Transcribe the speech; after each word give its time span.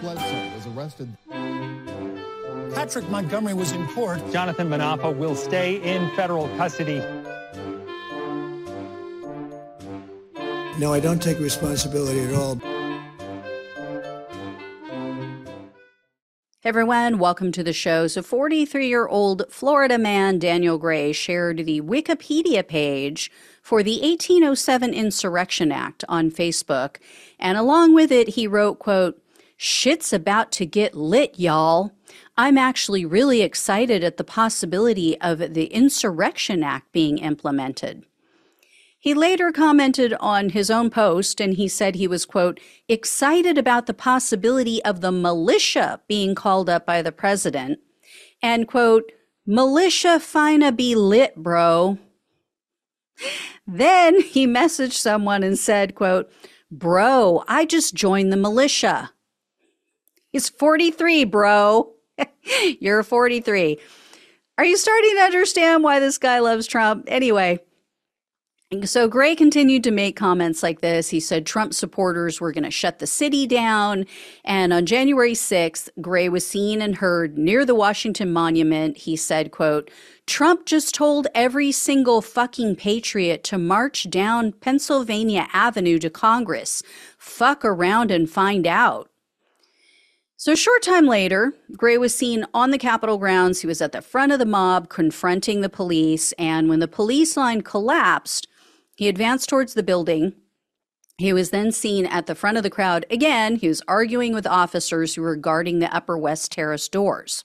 Bledsoe 0.00 0.54
was 0.54 0.66
arrested. 0.68 1.08
Patrick 2.74 3.08
Montgomery 3.08 3.54
was 3.54 3.72
in 3.72 3.86
court. 3.88 4.20
Jonathan 4.30 4.68
Munafo 4.68 5.16
will 5.16 5.34
stay 5.34 5.76
in 5.82 6.08
federal 6.14 6.48
custody. 6.56 7.02
No, 10.78 10.92
I 10.92 11.00
don't 11.00 11.20
take 11.20 11.40
responsibility 11.40 12.20
at 12.20 12.34
all. 12.34 12.60
Hey 16.60 16.70
everyone, 16.70 17.18
welcome 17.18 17.50
to 17.52 17.64
the 17.64 17.72
show. 17.72 18.06
So, 18.06 18.22
43 18.22 18.88
year 18.88 19.08
old 19.08 19.44
Florida 19.48 19.96
man 19.96 20.38
Daniel 20.38 20.78
Gray 20.78 21.12
shared 21.12 21.64
the 21.64 21.80
Wikipedia 21.80 22.66
page 22.66 23.30
for 23.62 23.82
the 23.82 24.00
1807 24.00 24.92
Insurrection 24.94 25.72
Act 25.72 26.04
on 26.08 26.30
Facebook. 26.30 26.96
And 27.38 27.56
along 27.56 27.94
with 27.94 28.12
it, 28.12 28.30
he 28.30 28.46
wrote, 28.46 28.78
quote, 28.78 29.20
Shit's 29.60 30.12
about 30.12 30.52
to 30.52 30.64
get 30.64 30.94
lit, 30.94 31.36
y'all. 31.36 31.90
I'm 32.36 32.56
actually 32.56 33.04
really 33.04 33.42
excited 33.42 34.04
at 34.04 34.16
the 34.16 34.22
possibility 34.22 35.20
of 35.20 35.52
the 35.52 35.64
Insurrection 35.66 36.62
Act 36.62 36.92
being 36.92 37.18
implemented. 37.18 38.06
He 39.00 39.14
later 39.14 39.50
commented 39.50 40.14
on 40.20 40.50
his 40.50 40.70
own 40.70 40.90
post 40.90 41.40
and 41.40 41.54
he 41.54 41.66
said 41.66 41.96
he 41.96 42.06
was, 42.06 42.24
quote, 42.24 42.60
excited 42.88 43.58
about 43.58 43.86
the 43.86 43.94
possibility 43.94 44.82
of 44.84 45.00
the 45.00 45.10
militia 45.10 46.00
being 46.06 46.36
called 46.36 46.70
up 46.70 46.86
by 46.86 47.02
the 47.02 47.10
president 47.10 47.80
and, 48.40 48.68
quote, 48.68 49.10
militia 49.44 50.20
fina 50.20 50.70
be 50.70 50.94
lit, 50.94 51.34
bro. 51.36 51.98
Then 53.66 54.22
he 54.22 54.46
messaged 54.46 54.92
someone 54.92 55.42
and 55.42 55.58
said, 55.58 55.94
quote, 55.94 56.30
Bro, 56.70 57.44
I 57.48 57.66
just 57.66 57.92
joined 57.92 58.32
the 58.32 58.36
militia. 58.36 59.10
He's 60.32 60.48
43, 60.48 61.24
bro. 61.24 61.92
You're 62.80 63.02
43. 63.02 63.78
Are 64.58 64.64
you 64.64 64.76
starting 64.76 65.14
to 65.16 65.22
understand 65.22 65.84
why 65.84 66.00
this 66.00 66.18
guy 66.18 66.40
loves 66.40 66.66
Trump? 66.66 67.04
Anyway, 67.06 67.60
so 68.84 69.08
Gray 69.08 69.34
continued 69.34 69.82
to 69.84 69.90
make 69.90 70.14
comments 70.14 70.62
like 70.62 70.82
this. 70.82 71.08
He 71.08 71.20
said 71.20 71.46
Trump 71.46 71.72
supporters 71.72 72.38
were 72.38 72.52
going 72.52 72.64
to 72.64 72.70
shut 72.70 72.98
the 72.98 73.06
city 73.06 73.46
down. 73.46 74.04
And 74.44 74.74
on 74.74 74.84
January 74.84 75.32
6th, 75.32 75.88
Gray 76.02 76.28
was 76.28 76.46
seen 76.46 76.82
and 76.82 76.96
heard 76.96 77.38
near 77.38 77.64
the 77.64 77.74
Washington 77.74 78.30
Monument. 78.30 78.98
He 78.98 79.16
said, 79.16 79.52
quote, 79.52 79.90
Trump 80.26 80.66
just 80.66 80.94
told 80.94 81.28
every 81.34 81.72
single 81.72 82.20
fucking 82.20 82.76
patriot 82.76 83.42
to 83.44 83.56
march 83.56 84.10
down 84.10 84.52
Pennsylvania 84.52 85.48
Avenue 85.54 85.98
to 86.00 86.10
Congress. 86.10 86.82
Fuck 87.16 87.64
around 87.64 88.10
and 88.10 88.28
find 88.28 88.66
out. 88.66 89.08
So, 90.40 90.52
a 90.52 90.56
short 90.56 90.82
time 90.82 91.06
later, 91.06 91.52
Gray 91.76 91.98
was 91.98 92.14
seen 92.14 92.46
on 92.54 92.70
the 92.70 92.78
Capitol 92.78 93.18
grounds. 93.18 93.60
He 93.60 93.66
was 93.66 93.82
at 93.82 93.90
the 93.90 94.00
front 94.00 94.30
of 94.30 94.38
the 94.38 94.46
mob 94.46 94.88
confronting 94.88 95.62
the 95.62 95.68
police. 95.68 96.30
And 96.38 96.68
when 96.68 96.78
the 96.78 96.86
police 96.86 97.36
line 97.36 97.62
collapsed, 97.62 98.46
he 98.94 99.08
advanced 99.08 99.48
towards 99.48 99.74
the 99.74 99.82
building. 99.82 100.34
He 101.16 101.32
was 101.32 101.50
then 101.50 101.72
seen 101.72 102.06
at 102.06 102.26
the 102.26 102.36
front 102.36 102.56
of 102.56 102.62
the 102.62 102.70
crowd 102.70 103.04
again. 103.10 103.56
He 103.56 103.66
was 103.66 103.82
arguing 103.88 104.32
with 104.32 104.46
officers 104.46 105.16
who 105.16 105.22
were 105.22 105.34
guarding 105.34 105.80
the 105.80 105.92
Upper 105.92 106.16
West 106.16 106.52
Terrace 106.52 106.88
doors. 106.88 107.42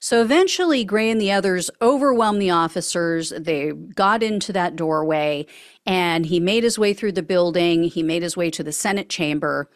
So 0.00 0.22
eventually, 0.22 0.82
Gray 0.82 1.10
and 1.10 1.20
the 1.20 1.32
others 1.32 1.70
overwhelmed 1.82 2.40
the 2.40 2.50
officers. 2.50 3.34
They 3.38 3.72
got 3.72 4.22
into 4.22 4.50
that 4.54 4.76
doorway 4.76 5.44
and 5.84 6.24
he 6.24 6.40
made 6.40 6.64
his 6.64 6.78
way 6.78 6.94
through 6.94 7.12
the 7.12 7.22
building. 7.22 7.84
He 7.84 8.02
made 8.02 8.22
his 8.22 8.34
way 8.34 8.50
to 8.50 8.62
the 8.62 8.72
Senate 8.72 9.10
chamber. 9.10 9.68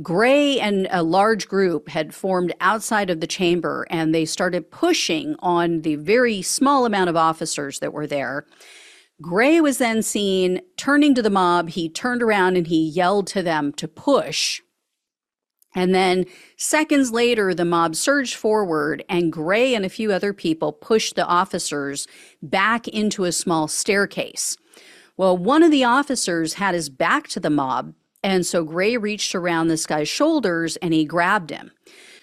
Gray 0.00 0.58
and 0.58 0.88
a 0.90 1.02
large 1.02 1.48
group 1.48 1.90
had 1.90 2.14
formed 2.14 2.54
outside 2.60 3.10
of 3.10 3.20
the 3.20 3.26
chamber 3.26 3.86
and 3.90 4.14
they 4.14 4.24
started 4.24 4.70
pushing 4.70 5.36
on 5.40 5.82
the 5.82 5.96
very 5.96 6.40
small 6.40 6.86
amount 6.86 7.10
of 7.10 7.16
officers 7.16 7.80
that 7.80 7.92
were 7.92 8.06
there. 8.06 8.46
Gray 9.20 9.60
was 9.60 9.76
then 9.76 10.02
seen 10.02 10.62
turning 10.78 11.14
to 11.14 11.22
the 11.22 11.28
mob. 11.30 11.68
He 11.70 11.90
turned 11.90 12.22
around 12.22 12.56
and 12.56 12.66
he 12.66 12.88
yelled 12.88 13.26
to 13.28 13.42
them 13.42 13.72
to 13.74 13.86
push. 13.86 14.62
And 15.74 15.94
then 15.94 16.26
seconds 16.56 17.12
later, 17.12 17.54
the 17.54 17.64
mob 17.64 17.96
surged 17.96 18.34
forward, 18.34 19.04
and 19.08 19.32
Gray 19.32 19.74
and 19.74 19.86
a 19.86 19.90
few 19.90 20.12
other 20.12 20.34
people 20.34 20.72
pushed 20.72 21.16
the 21.16 21.24
officers 21.24 22.06
back 22.42 22.86
into 22.88 23.24
a 23.24 23.32
small 23.32 23.68
staircase. 23.68 24.56
Well, 25.16 25.36
one 25.36 25.62
of 25.62 25.70
the 25.70 25.84
officers 25.84 26.54
had 26.54 26.74
his 26.74 26.90
back 26.90 27.26
to 27.28 27.40
the 27.40 27.48
mob, 27.48 27.94
and 28.22 28.46
so 28.46 28.64
Gray 28.64 28.96
reached 28.96 29.34
around 29.34 29.68
this 29.68 29.86
guy's 29.86 30.08
shoulders 30.08 30.76
and 30.76 30.94
he 30.94 31.04
grabbed 31.04 31.50
him. 31.50 31.72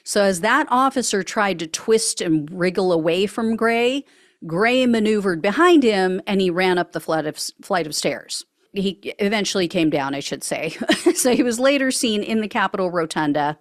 So, 0.03 0.23
as 0.23 0.41
that 0.41 0.67
officer 0.69 1.23
tried 1.23 1.59
to 1.59 1.67
twist 1.67 2.21
and 2.21 2.49
wriggle 2.51 2.91
away 2.91 3.27
from 3.27 3.55
Gray, 3.55 4.05
Gray 4.47 4.85
maneuvered 4.85 5.41
behind 5.41 5.83
him 5.83 6.21
and 6.25 6.41
he 6.41 6.49
ran 6.49 6.77
up 6.77 6.93
the 6.93 6.99
flight 6.99 7.25
of, 7.25 7.37
flight 7.61 7.85
of 7.85 7.93
stairs. 7.93 8.45
He 8.73 9.13
eventually 9.19 9.67
came 9.67 9.89
down, 9.89 10.15
I 10.15 10.19
should 10.19 10.43
say. 10.43 10.69
so 11.15 11.35
he 11.35 11.43
was 11.43 11.59
later 11.59 11.91
seen 11.91 12.23
in 12.23 12.41
the 12.41 12.47
Capitol 12.47 12.91
Rotunda. 12.91 13.59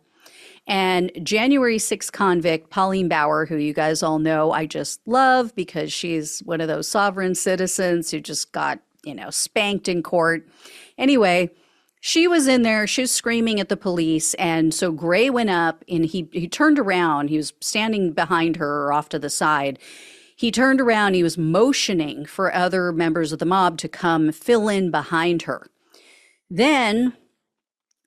And 0.67 1.11
January 1.23 1.79
6th 1.79 2.13
convict 2.13 2.69
Pauline 2.71 3.09
Bauer, 3.09 3.47
who 3.47 3.57
you 3.57 3.73
guys 3.73 4.03
all 4.03 4.19
know 4.19 4.53
I 4.53 4.67
just 4.67 5.01
love 5.07 5.55
because 5.55 5.93
she's 5.93 6.41
one 6.41 6.61
of 6.61 6.69
those 6.69 6.87
sovereign 6.87 7.35
citizens 7.35 8.11
who 8.11 8.21
just 8.21 8.53
got, 8.53 8.79
you 9.03 9.15
know, 9.15 9.31
spanked 9.31 9.89
in 9.89 10.03
court. 10.03 10.47
Anyway, 10.99 11.51
she 12.01 12.29
was 12.29 12.47
in 12.47 12.63
there, 12.63 12.87
she 12.87 13.03
was 13.03 13.11
screaming 13.11 13.61
at 13.61 13.69
the 13.69 13.77
police. 13.77 14.35
And 14.35 14.73
so 14.73 14.93
Gray 14.93 15.31
went 15.31 15.51
up 15.51 15.85
and 15.89 16.05
he, 16.05 16.29
he 16.33 16.49
turned 16.49 16.79
around. 16.79 17.29
He 17.29 17.37
was 17.37 17.53
standing 17.61 18.13
behind 18.13 18.57
her 18.57 18.93
off 18.93 19.09
to 19.11 19.19
the 19.19 19.31
side 19.31 19.79
he 20.39 20.53
turned 20.53 20.81
around, 20.81 21.15
he 21.15 21.25
was 21.25 21.37
motioning 21.37 22.25
for 22.25 22.55
other 22.55 22.93
members 22.93 23.33
of 23.33 23.41
the 23.41 23.45
mob 23.45 23.77
to 23.79 23.89
come 23.89 24.31
fill 24.31 24.69
in 24.69 24.89
behind 24.89 25.43
her. 25.43 25.67
Then, 26.49 27.15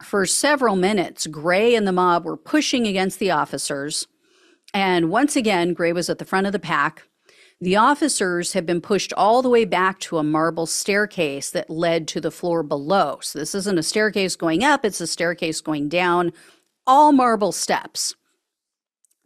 for 0.01 0.25
several 0.25 0.77
minutes, 0.77 1.27
Gray 1.27 1.75
and 1.75 1.85
the 1.85 1.91
mob 1.91 2.23
were 2.23 2.37
pushing 2.37 2.87
against 2.87 3.19
the 3.19 3.31
officers. 3.31 4.07
And 4.73 5.09
once 5.09 5.35
again, 5.35 5.73
Gray 5.73 5.91
was 5.91 6.09
at 6.09 6.19
the 6.19 6.25
front 6.25 6.47
of 6.47 6.53
the 6.53 6.57
pack. 6.57 7.03
The 7.61 7.75
officers 7.75 8.53
had 8.53 8.65
been 8.65 8.81
pushed 8.81 9.13
all 9.13 9.43
the 9.43 9.49
way 9.49 9.65
back 9.65 9.99
to 10.01 10.17
a 10.17 10.23
marble 10.23 10.65
staircase 10.65 11.51
that 11.51 11.69
led 11.69 12.07
to 12.07 12.19
the 12.19 12.31
floor 12.31 12.63
below. 12.63 13.19
So, 13.21 13.37
this 13.37 13.53
isn't 13.53 13.77
a 13.77 13.83
staircase 13.83 14.35
going 14.35 14.63
up, 14.63 14.83
it's 14.83 14.99
a 14.99 15.05
staircase 15.05 15.61
going 15.61 15.87
down, 15.87 16.33
all 16.87 17.11
marble 17.11 17.51
steps. 17.51 18.15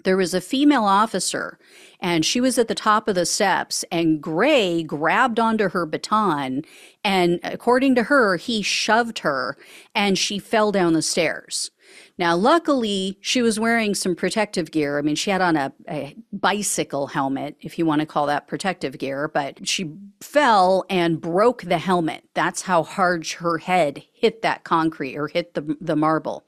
There 0.06 0.18
was 0.18 0.36
a 0.36 0.42
female 0.42 0.84
officer 0.84 1.58
and 2.00 2.24
she 2.24 2.40
was 2.40 2.60
at 2.60 2.68
the 2.68 2.76
top 2.76 3.08
of 3.08 3.16
the 3.16 3.26
steps 3.26 3.84
and 3.92 4.22
gray 4.22 4.84
grabbed 4.84 5.40
onto 5.40 5.70
her 5.70 5.88
baton 5.88 6.62
and 7.04 7.40
according 7.42 7.96
to 7.96 8.04
her 8.04 8.36
he 8.38 8.62
shoved 8.62 9.20
her 9.20 9.58
and 9.96 10.16
she 10.16 10.38
fell 10.38 10.72
down 10.72 10.94
the 10.94 11.02
stairs. 11.02 11.72
Now 12.20 12.36
luckily 12.36 13.18
she 13.20 13.42
was 13.42 13.60
wearing 13.60 13.96
some 13.96 14.16
protective 14.16 14.70
gear. 14.70 15.00
I 15.00 15.02
mean 15.02 15.16
she 15.16 15.32
had 15.32 15.42
on 15.42 15.56
a, 15.58 15.74
a 15.90 16.16
bicycle 16.40 17.08
helmet 17.08 17.56
if 17.62 17.80
you 17.80 17.86
want 17.86 18.02
to 18.02 18.06
call 18.06 18.26
that 18.26 18.48
protective 18.48 18.98
gear 18.98 19.28
but 19.28 19.68
she 19.68 19.92
fell 20.22 20.86
and 20.90 21.22
broke 21.22 21.62
the 21.64 21.78
helmet 21.78 22.24
that's 22.34 22.64
how 22.64 22.84
hard 22.84 23.28
her 23.28 23.58
head 23.58 24.04
hit 24.14 24.42
that 24.42 24.64
concrete 24.64 25.16
or 25.16 25.28
hit 25.28 25.54
the, 25.54 25.78
the 25.80 25.96
marble 25.96 26.46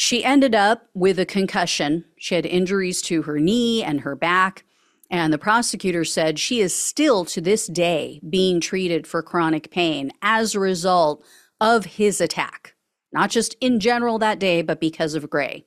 she 0.00 0.24
ended 0.24 0.54
up 0.54 0.88
with 0.94 1.18
a 1.18 1.26
concussion. 1.26 2.04
She 2.18 2.36
had 2.36 2.46
injuries 2.46 3.02
to 3.02 3.22
her 3.22 3.40
knee 3.40 3.82
and 3.82 4.02
her 4.02 4.14
back. 4.14 4.64
And 5.10 5.32
the 5.32 5.38
prosecutor 5.38 6.04
said 6.04 6.38
she 6.38 6.60
is 6.60 6.72
still 6.72 7.24
to 7.24 7.40
this 7.40 7.66
day 7.66 8.20
being 8.30 8.60
treated 8.60 9.08
for 9.08 9.24
chronic 9.24 9.72
pain 9.72 10.12
as 10.22 10.54
a 10.54 10.60
result 10.60 11.24
of 11.60 11.84
his 11.84 12.20
attack, 12.20 12.74
not 13.12 13.30
just 13.30 13.56
in 13.60 13.80
general 13.80 14.20
that 14.20 14.38
day, 14.38 14.62
but 14.62 14.78
because 14.78 15.14
of 15.14 15.28
Gray. 15.28 15.64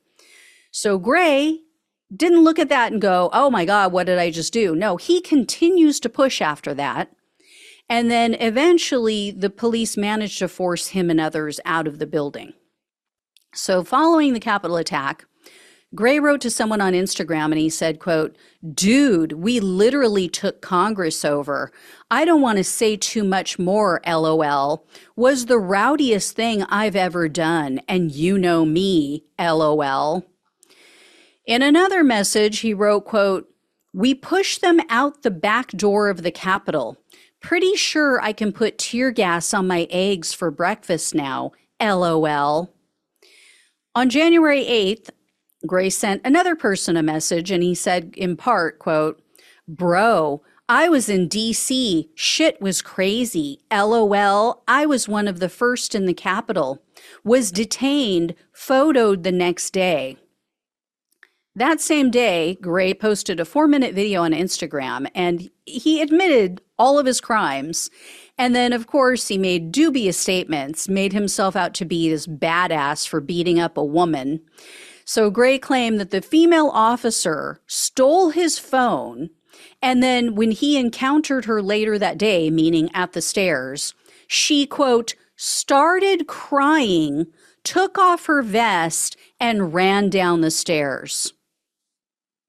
So 0.70 0.98
Gray 0.98 1.60
didn't 2.14 2.44
look 2.44 2.58
at 2.58 2.68
that 2.68 2.92
and 2.92 3.00
go, 3.00 3.30
oh 3.32 3.50
my 3.50 3.64
God, 3.64 3.92
what 3.92 4.06
did 4.06 4.18
I 4.18 4.30
just 4.30 4.52
do? 4.52 4.74
No, 4.74 4.96
he 4.96 5.20
continues 5.20 6.00
to 6.00 6.08
push 6.08 6.40
after 6.40 6.74
that. 6.74 7.10
And 7.88 8.10
then 8.10 8.34
eventually 8.34 9.30
the 9.30 9.50
police 9.50 9.96
managed 9.96 10.38
to 10.38 10.48
force 10.48 10.88
him 10.88 11.10
and 11.10 11.20
others 11.20 11.60
out 11.64 11.86
of 11.86 11.98
the 11.98 12.06
building. 12.06 12.52
So 13.54 13.84
following 13.84 14.32
the 14.32 14.40
Capitol 14.40 14.76
attack, 14.76 15.26
Gray 15.94 16.18
wrote 16.18 16.40
to 16.40 16.50
someone 16.50 16.80
on 16.80 16.94
Instagram 16.94 17.46
and 17.46 17.58
he 17.58 17.68
said, 17.68 18.00
quote, 18.00 18.34
dude, 18.72 19.32
we 19.32 19.60
literally 19.60 20.26
took 20.26 20.62
Congress 20.62 21.22
over. 21.22 21.70
I 22.10 22.24
don't 22.24 22.40
want 22.40 22.56
to 22.56 22.64
say 22.64 22.96
too 22.96 23.24
much 23.24 23.58
more, 23.58 24.00
LOL. 24.06 24.86
Was 25.16 25.46
the 25.46 25.58
rowdiest 25.58 26.34
thing 26.34 26.62
I've 26.64 26.96
ever 26.96 27.28
done. 27.28 27.80
And 27.88 28.10
you 28.10 28.38
know 28.38 28.64
me, 28.64 29.24
LOL. 29.38 30.24
In 31.44 31.62
another 31.62 32.04
message, 32.04 32.60
he 32.60 32.72
wrote, 32.72 33.04
quote, 33.04 33.48
we 33.92 34.14
push 34.14 34.58
them 34.58 34.80
out 34.88 35.22
the 35.22 35.30
back 35.30 35.68
door 35.72 36.08
of 36.08 36.22
the 36.22 36.30
Capitol. 36.30 36.96
Pretty 37.40 37.74
sure 37.74 38.20
I 38.22 38.32
can 38.32 38.52
put 38.52 38.78
tear 38.78 39.10
gas 39.10 39.52
on 39.52 39.66
my 39.66 39.86
eggs 39.90 40.32
for 40.32 40.50
breakfast 40.50 41.14
now, 41.14 41.52
LOL. 41.80 42.72
On 43.94 44.08
January 44.08 44.64
8th, 44.64 45.10
Gray 45.66 45.90
sent 45.90 46.22
another 46.24 46.56
person 46.56 46.96
a 46.96 47.02
message 47.02 47.50
and 47.50 47.62
he 47.62 47.74
said 47.74 48.14
in 48.16 48.36
part, 48.36 48.78
quote, 48.78 49.20
"Bro, 49.68 50.42
I 50.68 50.88
was 50.88 51.08
in 51.08 51.28
DC. 51.28 52.08
Shit 52.14 52.60
was 52.60 52.82
crazy. 52.82 53.60
LOL. 53.70 54.62
I 54.66 54.86
was 54.86 55.08
one 55.08 55.28
of 55.28 55.40
the 55.40 55.48
first 55.48 55.94
in 55.94 56.06
the 56.06 56.14
Capitol. 56.14 56.82
Was 57.24 57.52
detained, 57.52 58.34
photoed 58.56 59.22
the 59.22 59.32
next 59.32 59.70
day. 59.70 60.16
That 61.54 61.82
same 61.82 62.10
day, 62.10 62.56
Gray 62.62 62.94
posted 62.94 63.38
a 63.38 63.44
four 63.44 63.68
minute 63.68 63.94
video 63.94 64.22
on 64.22 64.32
Instagram 64.32 65.06
and 65.14 65.50
he 65.66 66.00
admitted 66.00 66.62
all 66.78 66.98
of 66.98 67.04
his 67.04 67.20
crimes. 67.20 67.90
And 68.38 68.54
then, 68.56 68.72
of 68.72 68.86
course, 68.86 69.28
he 69.28 69.36
made 69.36 69.70
dubious 69.70 70.16
statements, 70.16 70.88
made 70.88 71.12
himself 71.12 71.54
out 71.54 71.74
to 71.74 71.84
be 71.84 72.08
this 72.08 72.26
badass 72.26 73.06
for 73.06 73.20
beating 73.20 73.60
up 73.60 73.76
a 73.76 73.84
woman. 73.84 74.40
So 75.04 75.30
Gray 75.30 75.58
claimed 75.58 76.00
that 76.00 76.10
the 76.10 76.22
female 76.22 76.70
officer 76.72 77.60
stole 77.66 78.30
his 78.30 78.58
phone. 78.58 79.28
And 79.82 80.02
then, 80.02 80.34
when 80.34 80.52
he 80.52 80.78
encountered 80.78 81.44
her 81.44 81.60
later 81.60 81.98
that 81.98 82.16
day, 82.16 82.50
meaning 82.50 82.88
at 82.94 83.12
the 83.12 83.20
stairs, 83.20 83.94
she, 84.26 84.64
quote, 84.64 85.14
started 85.36 86.26
crying, 86.26 87.26
took 87.62 87.98
off 87.98 88.26
her 88.26 88.42
vest, 88.42 89.16
and 89.38 89.74
ran 89.74 90.08
down 90.08 90.40
the 90.40 90.50
stairs. 90.50 91.34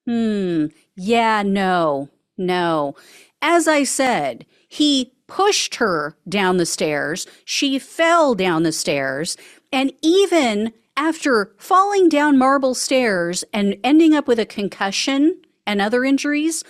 Hmm. 0.06 0.68
Yeah, 0.96 1.44
no, 1.44 2.10
no. 2.38 2.96
As 3.42 3.68
I 3.68 3.84
said, 3.84 4.46
he 4.68 5.14
pushed 5.28 5.76
her 5.76 6.16
down 6.28 6.58
the 6.58 6.66
stairs. 6.66 7.26
She 7.46 7.80
fell 7.80 8.36
down 8.36 8.64
the 8.64 8.72
stairs. 8.72 9.38
And 9.72 9.92
even 10.02 10.74
after 10.96 11.54
falling 11.58 12.10
down 12.10 12.38
marble 12.38 12.76
stairs 12.76 13.44
and 13.54 13.78
ending 13.84 14.14
up 14.14 14.28
with 14.28 14.40
a 14.40 14.46
concussion 14.46 15.42
and 15.66 15.82
other 15.82 16.04
injuries, 16.04 16.64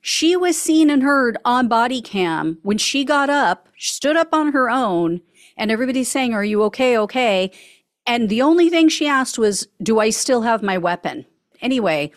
she 0.00 0.36
was 0.36 0.60
seen 0.60 0.90
and 0.90 1.02
heard 1.02 1.36
on 1.44 1.68
body 1.68 2.00
cam 2.00 2.58
when 2.62 2.78
she 2.78 3.04
got 3.04 3.30
up, 3.30 3.68
stood 3.78 4.16
up 4.16 4.32
on 4.32 4.52
her 4.52 4.70
own, 4.70 5.20
and 5.56 5.70
everybody's 5.70 6.10
saying, 6.10 6.34
Are 6.34 6.44
you 6.44 6.62
okay? 6.64 6.96
Okay. 6.98 7.50
And 8.06 8.28
the 8.28 8.42
only 8.42 8.70
thing 8.70 8.88
she 8.88 9.06
asked 9.06 9.38
was, 9.38 9.68
Do 9.82 9.98
I 9.98 10.10
still 10.10 10.42
have 10.42 10.62
my 10.62 10.78
weapon? 10.78 11.26
Anyway, 11.60 12.12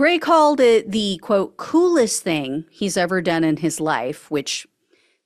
Gray 0.00 0.18
called 0.18 0.60
it 0.60 0.92
the 0.92 1.18
quote, 1.18 1.58
coolest 1.58 2.22
thing 2.22 2.64
he's 2.70 2.96
ever 2.96 3.20
done 3.20 3.44
in 3.44 3.58
his 3.58 3.82
life, 3.82 4.30
which 4.30 4.66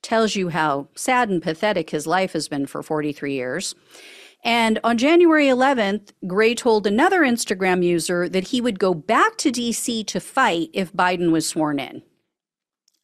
tells 0.01 0.35
you 0.35 0.49
how 0.49 0.89
sad 0.95 1.29
and 1.29 1.41
pathetic 1.41 1.91
his 1.91 2.05
life 2.05 2.33
has 2.33 2.49
been 2.49 2.65
for 2.65 2.83
43 2.83 3.33
years. 3.33 3.73
And 4.43 4.77
on 4.83 4.97
January 4.97 5.45
11th, 5.45 6.09
Gray 6.27 6.55
told 6.55 6.85
another 6.85 7.21
Instagram 7.21 7.85
user 7.85 8.27
that 8.27 8.49
he 8.49 8.59
would 8.59 8.77
go 8.77 8.93
back 8.93 9.37
to 9.37 9.49
DC 9.49 10.05
to 10.07 10.19
fight 10.19 10.71
if 10.73 10.91
Biden 10.91 11.31
was 11.31 11.47
sworn 11.47 11.79
in. 11.79 12.01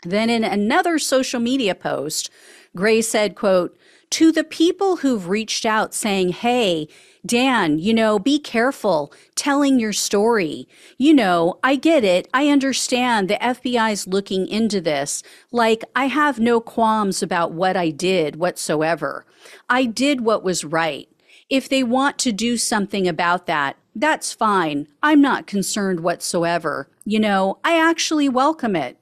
Then 0.03 0.29
in 0.29 0.43
another 0.43 0.99
social 0.99 1.39
media 1.39 1.73
post, 1.73 2.29
Gray 2.75 3.01
said, 3.01 3.33
quote, 3.33 3.77
to 4.11 4.31
the 4.31 4.43
people 4.43 4.97
who've 4.97 5.27
reached 5.27 5.65
out 5.65 5.93
saying, 5.93 6.29
hey, 6.29 6.87
Dan, 7.25 7.79
you 7.79 7.93
know, 7.93 8.19
be 8.19 8.39
careful 8.39 9.13
telling 9.35 9.79
your 9.79 9.93
story. 9.93 10.67
You 10.97 11.13
know, 11.13 11.59
I 11.63 11.75
get 11.75 12.03
it. 12.03 12.27
I 12.33 12.49
understand 12.49 13.29
the 13.29 13.35
FBI's 13.35 14.07
looking 14.07 14.47
into 14.47 14.81
this. 14.81 15.23
Like, 15.51 15.83
I 15.95 16.05
have 16.07 16.39
no 16.39 16.59
qualms 16.59 17.23
about 17.23 17.53
what 17.53 17.77
I 17.77 17.89
did 17.89 18.35
whatsoever. 18.35 19.25
I 19.69 19.85
did 19.85 20.21
what 20.21 20.43
was 20.43 20.65
right. 20.65 21.07
If 21.49 21.69
they 21.69 21.83
want 21.83 22.17
to 22.19 22.31
do 22.31 22.57
something 22.57 23.07
about 23.07 23.45
that, 23.45 23.77
that's 23.95 24.33
fine. 24.33 24.87
I'm 25.03 25.21
not 25.21 25.47
concerned 25.47 25.99
whatsoever. 25.99 26.89
You 27.05 27.19
know, 27.19 27.59
I 27.63 27.77
actually 27.77 28.29
welcome 28.29 28.75
it. 28.75 28.97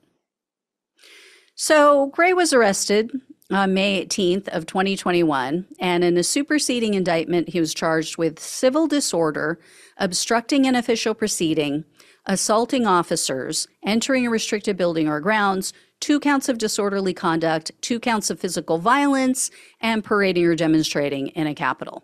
So 1.56 2.08
Gray 2.08 2.34
was 2.34 2.54
arrested 2.54 3.12
uh, 3.52 3.68
May 3.68 4.06
18th 4.06 4.48
of 4.50 4.66
2021, 4.66 5.66
and 5.80 6.04
in 6.04 6.18
a 6.18 6.24
superseding 6.24 6.94
indictment, 6.94 7.50
he 7.50 7.60
was 7.60 7.74
charged 7.74 8.18
with 8.18 8.40
civil 8.40 8.88
disorder, 8.88 9.60
obstructing 9.98 10.68
an 10.68 10.76
official 10.76 11.16
proceeding, 11.16 11.84
assaulting 12.26 12.86
officers, 12.86 13.68
entering 13.84 14.28
a 14.28 14.30
restricted 14.30 14.78
building 14.78 15.08
or 15.08 15.20
grounds, 15.20 15.74
two 16.00 16.20
counts 16.20 16.48
of 16.48 16.58
disorderly 16.60 17.14
conduct, 17.14 17.72
two 17.82 18.00
counts 18.00 18.30
of 18.30 18.40
physical 18.40 18.78
violence, 18.78 19.50
and 19.82 20.04
parading 20.04 20.46
or 20.46 20.56
demonstrating 20.56 21.28
in 21.30 21.48
a 21.48 21.56
Capitol. 21.56 22.04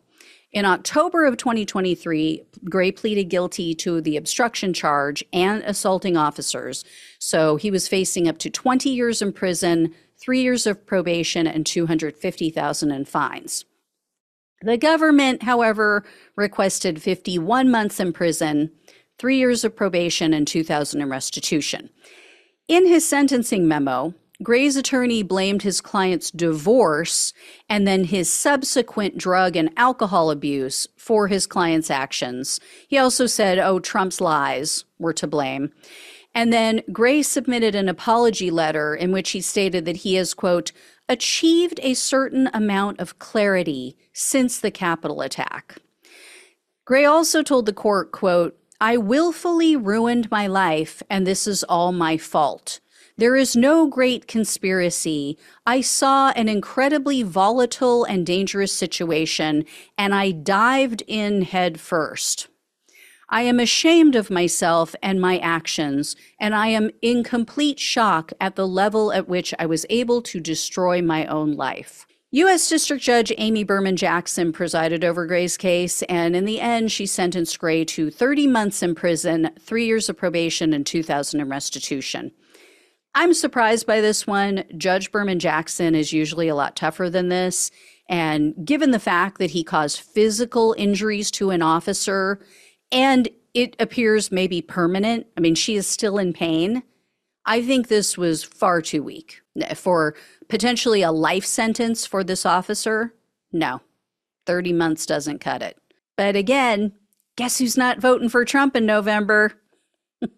In 0.52 0.64
October 0.64 1.26
of 1.26 1.36
2023, 1.36 2.42
Gray 2.70 2.92
pleaded 2.92 3.26
guilty 3.26 3.76
to 3.76 4.00
the 4.00 4.16
obstruction 4.16 4.74
charge 4.74 5.22
and 5.34 5.62
assaulting 5.64 6.16
officers. 6.16 6.86
So 7.20 7.58
he 7.58 7.70
was 7.70 7.90
facing 7.90 8.30
up 8.30 8.38
to 8.38 8.50
20 8.50 8.90
years 8.90 9.22
in 9.22 9.34
prison, 9.34 9.94
three 10.20 10.42
years 10.42 10.66
of 10.66 10.86
probation, 10.86 11.48
and 11.48 11.66
250,000 11.66 12.92
in 12.92 13.06
fines. 13.06 13.66
The 14.62 14.78
government, 14.78 15.44
however, 15.44 16.06
requested 16.36 17.02
51 17.02 17.70
months 17.70 18.00
in 18.00 18.14
prison, 18.14 18.72
three 19.18 19.38
years 19.38 19.64
of 19.64 19.76
probation, 19.76 20.34
and 20.34 20.48
2,000 20.48 21.02
in 21.02 21.10
restitution. 21.10 21.90
In 22.68 22.88
his 22.88 23.08
sentencing 23.08 23.68
memo, 23.68 24.16
Gray's 24.44 24.76
attorney 24.76 25.24
blamed 25.24 25.62
his 25.62 25.80
client's 25.80 26.30
divorce 26.30 27.32
and 27.70 27.88
then 27.88 28.04
his 28.04 28.32
subsequent 28.32 29.18
drug 29.18 29.56
and 29.56 29.70
alcohol 29.78 30.30
abuse 30.30 30.88
for 30.98 31.28
his 31.28 31.48
client's 31.48 31.90
actions. 31.90 32.60
He 32.88 32.98
also 32.98 33.28
said, 33.28 33.60
oh, 33.60 33.80
Trump's 33.80 34.20
lies 34.20 34.84
were 35.00 35.14
to 35.14 35.28
blame. 35.28 35.72
And 36.36 36.52
then 36.52 36.84
Gray 36.92 37.24
submitted 37.24 37.74
an 37.76 37.88
apology 37.88 38.52
letter 38.52 38.94
in 38.94 39.14
which 39.14 39.32
he 39.32 39.40
stated 39.40 39.86
that 39.86 39.98
he 39.98 40.16
has, 40.16 40.34
quote, 40.34 40.74
achieved 41.08 41.80
a 41.82 41.94
certain 41.94 42.50
amount 42.54 43.00
of 43.00 43.18
clarity 43.20 43.96
since 44.12 44.60
the 44.60 44.70
Capitol 44.70 45.22
attack. 45.22 45.78
Gray 46.84 47.06
also 47.06 47.42
told 47.42 47.66
the 47.66 47.74
court, 47.74 48.12
quote, 48.12 48.60
I 48.82 48.98
willfully 48.98 49.78
ruined 49.78 50.30
my 50.30 50.46
life, 50.48 51.02
and 51.10 51.26
this 51.26 51.48
is 51.48 51.64
all 51.64 51.94
my 51.94 52.18
fault. 52.18 52.82
There 53.18 53.38
is 53.38 53.56
no 53.56 53.88
great 53.88 54.28
conspiracy. 54.28 55.38
I 55.66 55.80
saw 55.80 56.32
an 56.32 56.50
incredibly 56.50 57.24
volatile 57.24 58.04
and 58.04 58.26
dangerous 58.26 58.74
situation, 58.74 59.64
and 59.98 60.14
I 60.14 60.32
dived 60.32 61.02
in 61.08 61.44
head 61.44 61.80
first. 61.80 62.50
I 63.30 63.42
am 63.42 63.60
ashamed 63.60 64.16
of 64.16 64.30
myself 64.30 64.96
and 65.02 65.20
my 65.20 65.40
actions, 65.40 66.16
and 66.40 66.54
I 66.54 66.68
am 66.68 66.92
in 67.02 67.24
complete 67.24 67.80
shock 67.80 68.32
at 68.40 68.56
the 68.56 68.68
level 68.68 69.12
at 69.12 69.28
which 69.28 69.54
I 69.58 69.66
was 69.66 69.86
able 69.90 70.22
to 70.24 70.40
destroy 70.40 71.02
my 71.02 71.26
own 71.26 71.54
life. 71.54 72.06
U.S. 72.32 72.68
District 72.68 73.02
Judge 73.02 73.32
Amy 73.38 73.64
Berman 73.64 73.96
Jackson 73.96 74.52
presided 74.52 75.04
over 75.04 75.26
Gray's 75.26 75.58
case, 75.58 76.02
and 76.04 76.36
in 76.36 76.46
the 76.46 76.60
end, 76.60 76.92
she 76.92 77.06
sentenced 77.06 77.58
Gray 77.60 77.86
to 77.86 78.12
30 78.12 78.48
months 78.48 78.84
in 78.84 78.94
prison, 78.94 79.52
three 79.60 79.86
years 79.86 80.10
of 80.10 80.18
probation, 80.18 80.74
and 80.74 80.86
2,000 80.86 81.40
in 81.40 81.50
restitution. 81.50 82.32
I'm 83.18 83.34
surprised 83.34 83.88
by 83.88 84.02
this 84.02 84.28
one. 84.28 84.66
Judge 84.78 85.12
Berman 85.14 85.40
Jackson 85.40 85.96
is 85.96 86.12
usually 86.12 86.50
a 86.50 86.56
lot 86.56 86.76
tougher 86.76 87.10
than 87.10 87.30
this. 87.30 87.72
And 88.10 88.54
given 88.66 88.92
the 88.92 89.00
fact 89.00 89.40
that 89.40 89.52
he 89.52 89.64
caused 89.64 90.02
physical 90.02 90.76
injuries 90.78 91.32
to 91.32 91.52
an 91.52 91.62
officer 91.62 92.42
and 92.92 93.28
it 93.54 93.76
appears 93.80 94.32
maybe 94.32 94.62
permanent. 94.62 95.28
I 95.38 95.42
mean, 95.42 95.56
she 95.56 95.76
is 95.76 95.88
still 95.88 96.18
in 96.18 96.34
pain. 96.34 96.84
I 97.46 97.62
think 97.62 97.88
this 97.88 98.18
was 98.18 98.44
far 98.44 98.82
too 98.82 99.04
weak 99.04 99.42
for 99.76 100.16
potentially 100.50 101.02
a 101.02 101.12
life 101.12 101.46
sentence 101.46 102.06
for 102.06 102.24
this 102.24 102.46
officer. 102.46 103.14
No, 103.52 103.82
30 104.46 104.74
months 104.74 105.06
doesn't 105.06 105.40
cut 105.40 105.62
it. 105.62 105.78
But 106.18 106.36
again, 106.36 106.94
guess 107.36 107.58
who's 107.58 107.78
not 107.78 108.00
voting 108.00 108.30
for 108.30 108.46
Trump 108.46 108.76
in 108.76 108.86
November? 108.86 109.54
all 110.22 110.30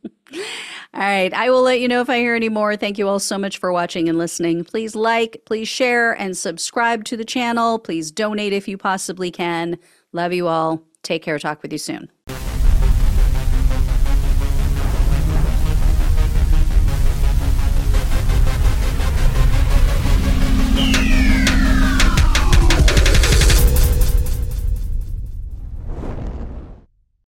right. 0.94 1.34
I 1.34 1.50
will 1.50 1.62
let 1.62 1.80
you 1.80 1.88
know 1.88 2.02
if 2.02 2.10
I 2.10 2.18
hear 2.18 2.36
any 2.36 2.50
more. 2.50 2.76
Thank 2.76 2.98
you 2.98 3.08
all 3.08 3.20
so 3.20 3.38
much 3.38 3.58
for 3.58 3.72
watching 3.72 4.10
and 4.10 4.18
listening. 4.18 4.64
Please 4.64 4.96
like, 4.96 5.42
please 5.46 5.68
share, 5.68 6.14
and 6.14 6.36
subscribe 6.36 7.06
to 7.06 7.18
the 7.18 7.26
channel. 7.26 7.80
Please 7.80 8.12
donate 8.12 8.54
if 8.54 8.68
you 8.68 8.78
possibly 8.78 9.32
can. 9.32 9.78
Love 10.12 10.34
you 10.34 10.48
all. 10.48 10.84
Take 11.04 11.24
care. 11.24 11.40
Talk 11.40 11.62
with 11.62 11.72
you 11.72 11.78
soon. 11.78 12.10